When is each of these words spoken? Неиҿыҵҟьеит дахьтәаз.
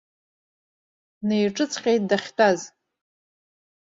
Неиҿыҵҟьеит 1.27 2.03
дахьтәаз. 2.09 2.59